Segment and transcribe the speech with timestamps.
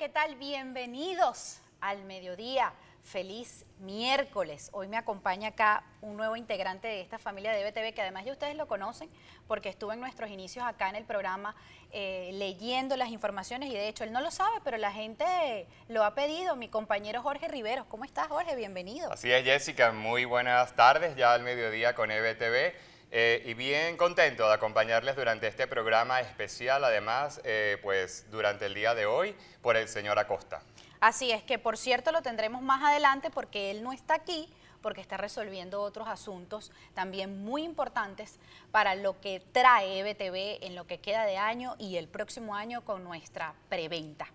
[0.00, 0.34] ¿qué tal?
[0.36, 2.72] Bienvenidos al mediodía.
[3.04, 4.70] Feliz miércoles.
[4.72, 8.32] Hoy me acompaña acá un nuevo integrante de esta familia de BTV, que además ya
[8.32, 9.10] ustedes lo conocen
[9.46, 11.54] porque estuvo en nuestros inicios acá en el programa
[11.92, 16.02] eh, leyendo las informaciones y de hecho él no lo sabe, pero la gente lo
[16.02, 16.56] ha pedido.
[16.56, 17.84] Mi compañero Jorge Riveros.
[17.84, 18.56] ¿Cómo estás, Jorge?
[18.56, 19.12] Bienvenido.
[19.12, 19.92] Así es, Jessica.
[19.92, 22.72] Muy buenas tardes ya al mediodía con EBTV.
[23.12, 28.74] Eh, y bien contento de acompañarles durante este programa especial, además, eh, pues durante el
[28.74, 30.62] día de hoy, por el señor Acosta.
[31.00, 34.48] Así es que, por cierto, lo tendremos más adelante porque él no está aquí,
[34.80, 38.38] porque está resolviendo otros asuntos también muy importantes
[38.70, 42.84] para lo que trae EBTV en lo que queda de año y el próximo año
[42.84, 44.28] con nuestra preventa.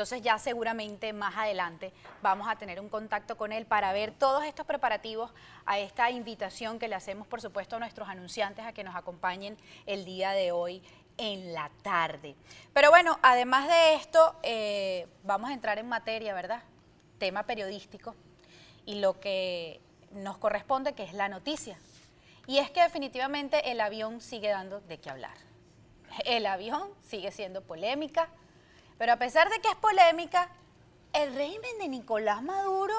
[0.00, 4.44] Entonces ya seguramente más adelante vamos a tener un contacto con él para ver todos
[4.44, 5.30] estos preparativos
[5.66, 9.58] a esta invitación que le hacemos, por supuesto, a nuestros anunciantes a que nos acompañen
[9.84, 10.82] el día de hoy
[11.18, 12.34] en la tarde.
[12.72, 16.62] Pero bueno, además de esto, eh, vamos a entrar en materia, ¿verdad?
[17.18, 18.14] Tema periodístico
[18.86, 21.78] y lo que nos corresponde, que es la noticia.
[22.46, 25.36] Y es que definitivamente el avión sigue dando de qué hablar.
[26.24, 28.30] El avión sigue siendo polémica,
[29.00, 30.50] pero a pesar de que es polémica,
[31.14, 32.92] el régimen de Nicolás Maduro,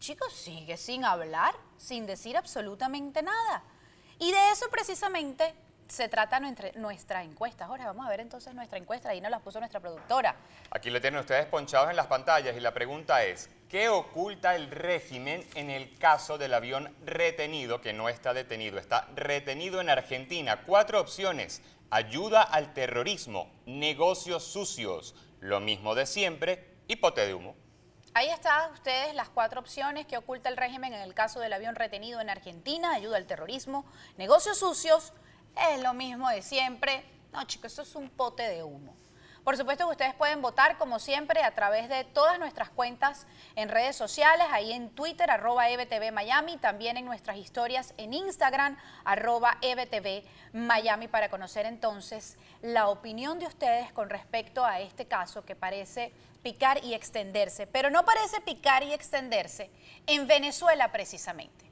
[0.00, 3.62] chicos, sigue sin hablar, sin decir absolutamente nada.
[4.18, 5.54] Y de eso precisamente
[5.88, 7.66] se trata nuestra encuesta.
[7.66, 10.34] Ahora vamos a ver entonces nuestra encuesta, ahí nos la puso nuestra productora.
[10.70, 14.70] Aquí lo tienen ustedes ponchados en las pantallas y la pregunta es, ¿qué oculta el
[14.70, 20.62] régimen en el caso del avión retenido, que no está detenido, está retenido en Argentina?
[20.64, 27.54] Cuatro opciones, ayuda al terrorismo, negocios sucios, lo mismo de siempre y pote de humo.
[28.16, 31.74] Ahí están ustedes las cuatro opciones que oculta el régimen en el caso del avión
[31.74, 33.84] retenido en Argentina, ayuda al terrorismo,
[34.16, 35.12] negocios sucios,
[35.56, 37.04] es lo mismo de siempre.
[37.32, 38.94] No, chicos, eso es un pote de humo.
[39.44, 43.68] Por supuesto que ustedes pueden votar, como siempre, a través de todas nuestras cuentas en
[43.68, 49.58] redes sociales, ahí en Twitter, arroba EBTV Miami, también en nuestras historias en Instagram, arroba
[49.60, 50.24] EBTV
[50.54, 56.10] Miami, para conocer entonces la opinión de ustedes con respecto a este caso que parece
[56.42, 59.70] picar y extenderse, pero no parece picar y extenderse
[60.06, 61.63] en Venezuela precisamente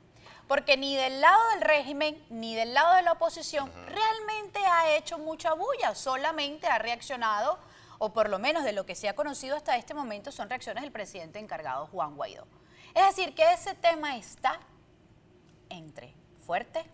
[0.53, 5.19] porque ni del lado del régimen ni del lado de la oposición realmente ha hecho
[5.19, 7.59] mucha bulla, solamente ha reaccionado,
[7.97, 10.83] o por lo menos de lo que se ha conocido hasta este momento, son reacciones
[10.83, 12.47] del presidente encargado Juan Guaidó.
[12.95, 14.61] Es decir, que ese tema está
[15.71, 16.13] entre
[16.45, 16.85] fuerte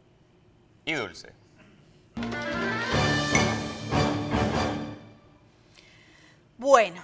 [0.84, 1.32] y dulce.
[6.58, 7.02] Bueno,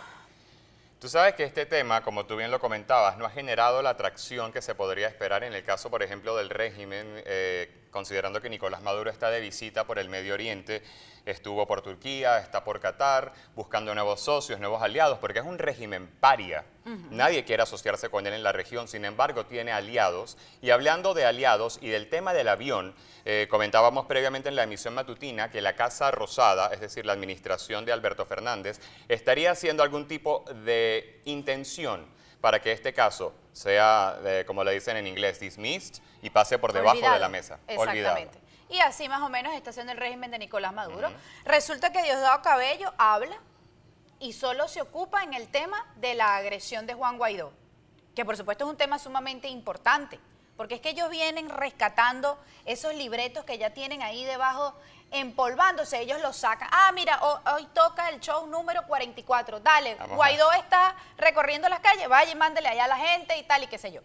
[1.04, 4.50] Tú sabes que este tema, como tú bien lo comentabas, no ha generado la atracción
[4.52, 8.82] que se podría esperar en el caso, por ejemplo, del régimen, eh, considerando que Nicolás
[8.82, 10.82] Maduro está de visita por el Medio Oriente
[11.26, 16.08] estuvo por Turquía, está por Qatar, buscando nuevos socios, nuevos aliados, porque es un régimen
[16.20, 16.64] paria.
[17.10, 20.36] Nadie quiere asociarse con él en la región, sin embargo tiene aliados.
[20.60, 22.94] Y hablando de aliados y del tema del avión,
[23.24, 27.86] eh, comentábamos previamente en la emisión matutina que la Casa Rosada, es decir, la administración
[27.86, 32.06] de Alberto Fernández, estaría haciendo algún tipo de intención
[32.44, 36.74] para que este caso sea, eh, como le dicen en inglés, dismissed y pase por
[36.74, 37.58] debajo de la mesa.
[37.66, 38.38] Exactamente.
[38.68, 41.10] Y así más o menos está haciendo el régimen de Nicolás Maduro.
[41.46, 43.38] Resulta que Diosdado Cabello habla
[44.20, 47.50] y solo se ocupa en el tema de la agresión de Juan Guaidó,
[48.14, 50.20] que por supuesto es un tema sumamente importante,
[50.58, 54.74] porque es que ellos vienen rescatando esos libretos que ya tienen ahí debajo
[55.14, 56.68] empolvándose, ellos los sacan.
[56.70, 57.20] Ah, mira,
[57.54, 62.68] hoy toca el show número 44, dale, Guaidó está recorriendo las calles, vaya y mándele
[62.68, 64.02] allá a la gente y tal y qué sé yo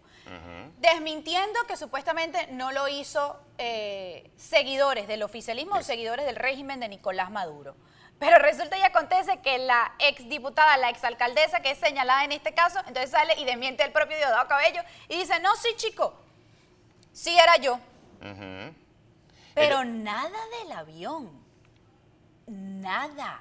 [0.80, 6.88] desmintiendo que supuestamente no lo hizo eh, seguidores del oficialismo o seguidores del régimen de
[6.88, 7.76] Nicolás Maduro.
[8.18, 12.78] Pero resulta y acontece que la exdiputada, la exalcaldesa que es señalada en este caso,
[12.80, 16.14] entonces sale y desmiente el propio Diosdado Cabello y dice, no, sí, chico,
[17.12, 17.78] sí era yo.
[19.54, 21.30] Pero nada del avión,
[22.46, 23.40] nada.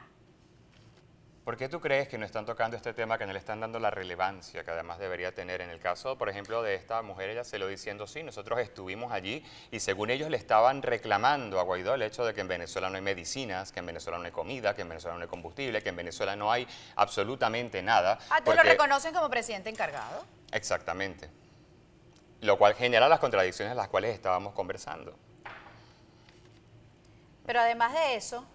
[1.49, 3.79] ¿Por qué tú crees que no están tocando este tema, que no le están dando
[3.79, 5.61] la relevancia que además debería tener?
[5.61, 9.11] En el caso, por ejemplo, de esta mujer, ella se lo diciendo, sí, nosotros estuvimos
[9.11, 12.91] allí y según ellos le estaban reclamando a Guaidó el hecho de que en Venezuela
[12.91, 15.81] no hay medicinas, que en Venezuela no hay comida, que en Venezuela no hay combustible,
[15.81, 18.19] que en Venezuela no hay absolutamente nada.
[18.29, 20.23] ¿Ah, tú lo reconocen como presidente encargado?
[20.51, 21.31] Exactamente.
[22.41, 25.17] Lo cual genera las contradicciones de las cuales estábamos conversando.
[27.49, 28.45] Pero además de eso,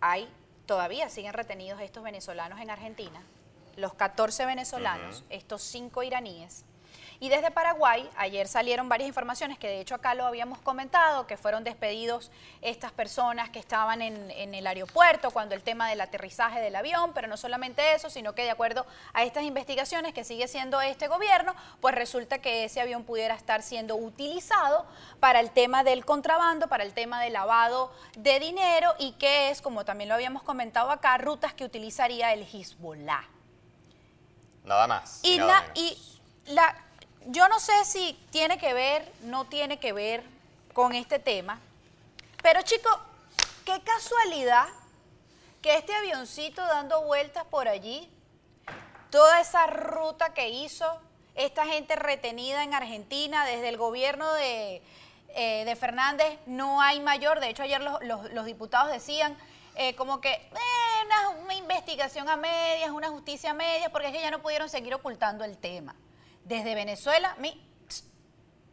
[0.00, 0.26] hay
[0.64, 3.22] todavía siguen retenidos estos venezolanos en Argentina,
[3.76, 6.64] los 14 venezolanos, estos 5 iraníes.
[7.22, 11.36] Y desde Paraguay, ayer salieron varias informaciones que de hecho acá lo habíamos comentado, que
[11.36, 12.32] fueron despedidos
[12.62, 17.12] estas personas que estaban en, en el aeropuerto cuando el tema del aterrizaje del avión,
[17.14, 21.06] pero no solamente eso, sino que de acuerdo a estas investigaciones que sigue siendo este
[21.06, 24.84] gobierno, pues resulta que ese avión pudiera estar siendo utilizado
[25.20, 29.62] para el tema del contrabando, para el tema del lavado de dinero y que es,
[29.62, 33.22] como también lo habíamos comentado acá, rutas que utilizaría el Hezbollah.
[34.64, 35.20] Nada más.
[35.22, 35.96] Y, nada la, y
[36.46, 36.76] la,
[37.26, 40.24] yo no sé si tiene que ver, no tiene que ver
[40.72, 41.60] con este tema,
[42.42, 42.96] pero chicos,
[43.64, 44.66] qué casualidad
[45.60, 48.10] que este avioncito dando vueltas por allí,
[49.10, 50.86] toda esa ruta que hizo,
[51.34, 54.82] esta gente retenida en Argentina desde el gobierno de,
[55.28, 58.02] eh, de Fernández, no hay mayor, de hecho ayer los,
[58.32, 59.36] los, diputados decían
[59.76, 60.50] eh, como que
[61.04, 64.68] una, una, investigación a medias, una justicia a medias, porque es que ya no pudieron
[64.68, 65.94] seguir ocultando el tema.
[66.44, 67.60] Desde Venezuela, mi,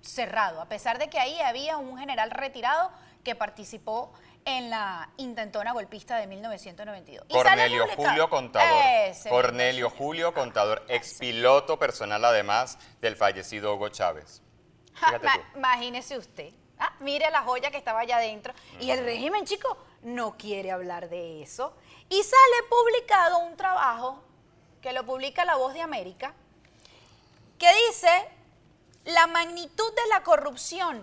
[0.02, 2.92] cerrado, a pesar de que ahí había un general retirado
[3.24, 4.14] que participó
[4.46, 7.28] en la intentona golpista de 1992.
[7.30, 8.84] Cornelio Julio Contador.
[9.06, 14.42] Ese Cornelio Julio Contador, expiloto personal además del fallecido Hugo Chávez.
[15.56, 16.54] Imagínese usted.
[16.80, 18.54] Ah, mire la joya que estaba allá adentro.
[18.54, 18.82] Mm.
[18.82, 21.76] Y el régimen, chico, no quiere hablar de eso.
[22.08, 24.24] Y sale publicado un trabajo
[24.82, 26.34] que lo publica La Voz de América,
[27.60, 28.10] que dice,
[29.06, 31.02] la magnitud de la corrupción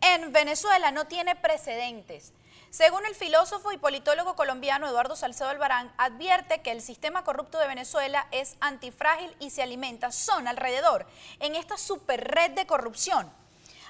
[0.00, 2.32] en Venezuela no tiene precedentes.
[2.70, 7.68] Según el filósofo y politólogo colombiano Eduardo Salcedo Albarán, advierte que el sistema corrupto de
[7.68, 11.06] Venezuela es antifrágil y se alimenta, son alrededor,
[11.38, 13.30] en esta super red de corrupción,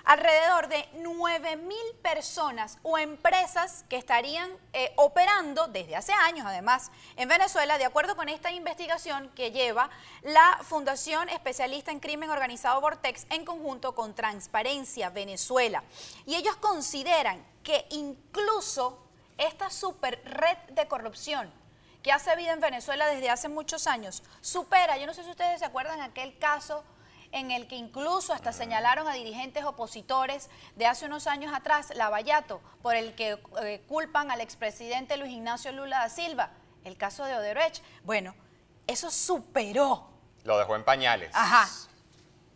[0.04, 6.90] alrededor de 9 mil personas o empresas que estarían eh, operando desde hace años, además,
[7.16, 9.90] en Venezuela, de acuerdo con esta investigación que lleva
[10.22, 15.82] la Fundación Especialista en Crimen Organizado Vortex en conjunto con Transparencia Venezuela.
[16.26, 18.98] Y ellos consideran que incluso
[19.38, 21.52] esta super red de corrupción
[22.02, 25.60] que hace vida en Venezuela desde hace muchos años supera, yo no sé si ustedes
[25.60, 26.84] se acuerdan aquel caso
[27.32, 32.60] en el que incluso hasta señalaron a dirigentes opositores de hace unos años atrás, Lavallato,
[32.82, 36.50] por el que eh, culpan al expresidente Luis Ignacio Lula da Silva,
[36.84, 37.82] el caso de Odebrecht.
[38.04, 38.34] Bueno,
[38.86, 40.08] eso superó.
[40.44, 41.30] Lo dejó en pañales.
[41.34, 41.68] Ajá.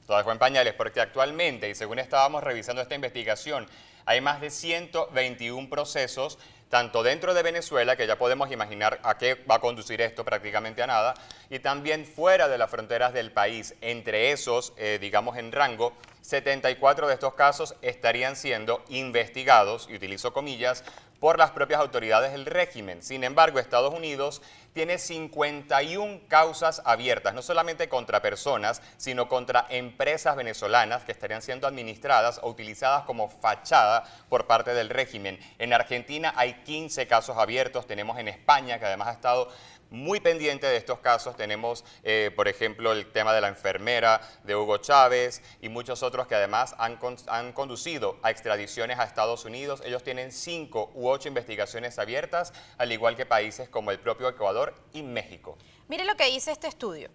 [0.08, 3.66] Lo dejó en pañales porque actualmente, y según estábamos revisando esta investigación,
[4.04, 6.38] hay más de 121 procesos
[6.68, 10.82] tanto dentro de Venezuela, que ya podemos imaginar a qué va a conducir esto prácticamente
[10.82, 11.14] a nada,
[11.50, 13.74] y también fuera de las fronteras del país.
[13.80, 15.92] Entre esos, eh, digamos en rango,
[16.22, 20.82] 74 de estos casos estarían siendo investigados, y utilizo comillas,
[21.20, 23.02] por las propias autoridades del régimen.
[23.02, 24.42] Sin embargo, Estados Unidos
[24.72, 31.66] tiene 51 causas abiertas, no solamente contra personas, sino contra empresas venezolanas que estarían siendo
[31.66, 35.40] administradas o utilizadas como fachada por parte del régimen.
[35.58, 39.48] En Argentina hay 15 casos abiertos, tenemos en España, que además ha estado
[39.90, 41.36] muy pendiente de estos casos.
[41.36, 46.26] Tenemos, eh, por ejemplo, el tema de la enfermera de Hugo Chávez y muchos otros
[46.26, 46.98] que además han,
[47.28, 49.82] han, conducido a extradiciones a Estados Unidos.
[49.84, 54.74] Ellos tienen cinco u ocho investigaciones abiertas, al igual que países como el propio Ecuador
[54.92, 55.56] y México.
[55.88, 57.10] Mire lo que dice este estudio.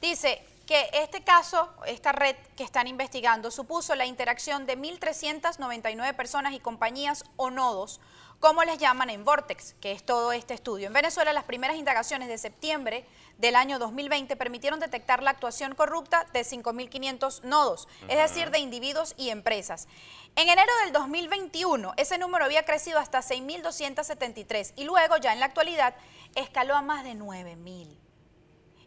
[0.00, 6.52] Dice que este caso, esta red que están investigando, supuso la interacción de 1.399 personas
[6.52, 8.00] y compañías o nodos
[8.42, 10.88] como les llaman en Vortex, que es todo este estudio.
[10.88, 13.06] En Venezuela, las primeras indagaciones de septiembre
[13.38, 18.10] del año 2020 permitieron detectar la actuación corrupta de 5.500 nodos, uh -huh.
[18.10, 19.86] es decir, de individuos y empresas.
[20.34, 25.46] En enero del 2021, ese número había crecido hasta 6.273 y luego, ya en la
[25.46, 25.94] actualidad,
[26.34, 28.01] escaló a más de 9.000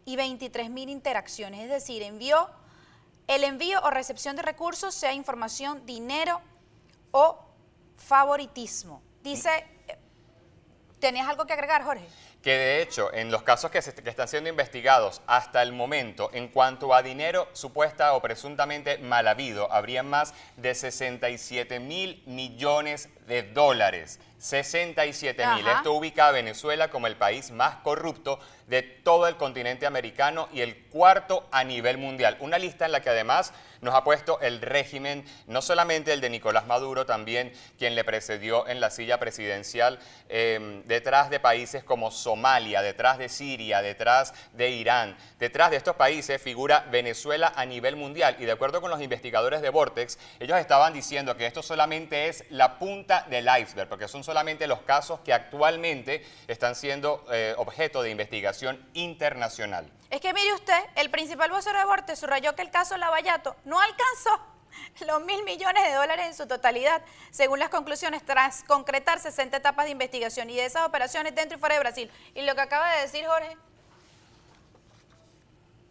[0.06, 2.48] y 23.000 interacciones, es decir, envió
[3.26, 6.40] el envío o recepción de recursos, sea información, dinero
[7.10, 7.38] o
[7.96, 9.02] favoritismo.
[9.22, 9.50] Dice,
[11.00, 12.06] ¿tenías algo que agregar, Jorge?
[12.46, 16.30] Que de hecho, en los casos que, se, que, están siendo investigados hasta el momento,
[16.32, 23.08] en cuanto a dinero supuesta o presuntamente mal habido, habrían más de 67 mil millones
[23.26, 24.20] de dólares.
[24.38, 25.66] 67 mil.
[25.66, 28.38] Esto ubica a Venezuela como el país más corrupto
[28.68, 32.36] de todo el continente americano y el cuarto a nivel mundial.
[32.38, 33.52] Una lista en la que además
[33.86, 38.66] nos ha puesto el régimen, no solamente el de Nicolás Maduro, también quien le precedió
[38.68, 44.70] en la silla presidencial, eh, detrás de países como Somalia, detrás de Siria, detrás de
[44.70, 45.16] Irán.
[45.38, 49.62] Detrás de estos países figura Venezuela a nivel mundial y de acuerdo con los investigadores
[49.62, 54.24] de Vortex, ellos estaban diciendo que esto solamente es la punta del iceberg, porque son
[54.24, 59.88] solamente los casos que actualmente están siendo eh, objeto de investigación internacional.
[60.10, 63.75] Es que mire usted, el principal vocero de Borte subrayó que el caso Lavallato no
[63.80, 64.40] alcanzó
[65.06, 69.86] los mil millones de dólares en su totalidad, según las conclusiones, tras concretar 60 etapas
[69.86, 72.10] de investigación y de esas operaciones dentro y fuera de Brasil.
[72.34, 73.56] Y lo que acaba de decir Jorge,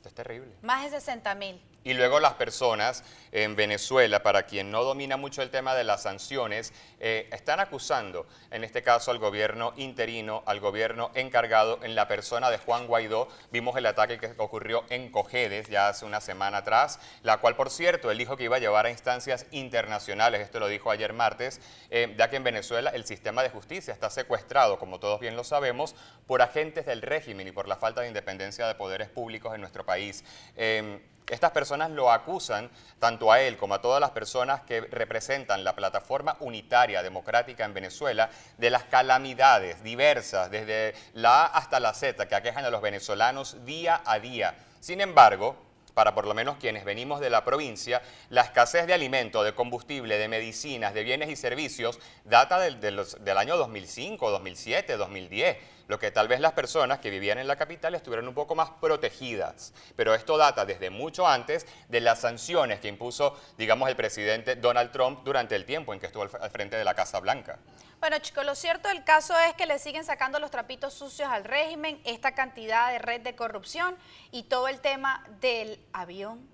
[0.05, 0.53] es terrible.
[0.61, 1.61] más de 60 mil.
[1.85, 6.01] Y luego las personas en Venezuela, para quien no domina mucho el tema de las
[6.01, 12.07] sanciones, eh, están acusando, en este caso al gobierno interino, al gobierno encargado, en la
[12.07, 13.27] persona de Juan Guaidó.
[13.51, 17.69] Vimos el ataque que ocurrió en Cojedes ya hace una semana atrás, la cual, por
[17.69, 21.61] cierto, él dijo que iba a llevar a instancias internacionales, esto lo dijo ayer martes,
[21.91, 25.43] eh, ya que en Venezuela el sistema de justicia está secuestrado, como todos bien lo
[25.43, 25.93] sabemos,
[26.25, 29.85] por agentes del régimen y por la falta de independencia de poderes públicos en nuestro
[29.85, 30.23] país.
[30.55, 35.63] Eh, estas personas lo acusan, tanto a él como a todas las personas que representan
[35.63, 41.93] la plataforma unitaria democrática en Venezuela, de las calamidades diversas, desde la A hasta la
[41.93, 44.55] Z, que aquejan a los venezolanos día a día.
[44.79, 45.64] Sin embargo,
[45.95, 50.19] para por lo menos quienes venimos de la provincia, la escasez de alimento, de combustible,
[50.19, 56.11] de medicinas, de bienes y servicios data del, del año 2005, 2007, 2010, lo que
[56.11, 59.73] tal vez las personas que vivían en la capital estuvieran un poco más protegidas.
[59.95, 64.91] Pero esto data desde mucho antes de las sanciones que impuso, digamos, el presidente Donald
[64.91, 67.59] Trump durante el tiempo en que estuvo al frente de la Casa Blanca.
[67.99, 71.43] Bueno, chicos, lo cierto del caso es que le siguen sacando los trapitos sucios al
[71.43, 73.95] régimen, esta cantidad de red de corrupción
[74.31, 76.47] y todo el tema del avión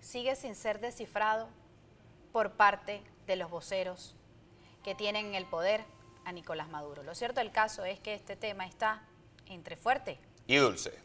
[0.00, 1.48] sigue sin ser descifrado
[2.32, 4.14] por parte de los voceros
[4.82, 5.84] que tienen en el poder
[6.24, 7.02] a Nicolás Maduro.
[7.02, 9.02] Lo cierto del caso es que este tema está
[9.46, 10.98] entre fuerte Y dulce.